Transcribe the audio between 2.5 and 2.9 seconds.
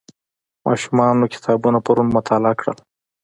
کړل.